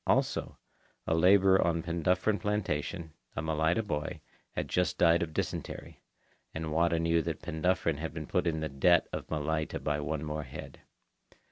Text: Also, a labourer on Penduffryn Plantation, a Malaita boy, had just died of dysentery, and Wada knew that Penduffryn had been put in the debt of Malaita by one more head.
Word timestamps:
Also, 0.07 0.57
a 1.05 1.13
labourer 1.13 1.61
on 1.61 1.83
Penduffryn 1.83 2.39
Plantation, 2.39 3.13
a 3.35 3.41
Malaita 3.43 3.83
boy, 3.85 4.19
had 4.55 4.67
just 4.67 4.97
died 4.97 5.21
of 5.21 5.31
dysentery, 5.31 6.01
and 6.55 6.71
Wada 6.71 6.97
knew 6.97 7.21
that 7.21 7.43
Penduffryn 7.43 7.97
had 7.99 8.11
been 8.11 8.25
put 8.25 8.47
in 8.47 8.61
the 8.61 8.67
debt 8.67 9.05
of 9.13 9.27
Malaita 9.29 9.79
by 9.79 9.99
one 9.99 10.23
more 10.23 10.41
head. 10.41 10.79